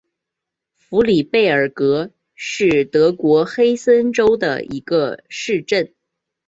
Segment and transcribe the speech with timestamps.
[0.77, 5.93] 弗里德贝格是德国黑森州的一个市镇。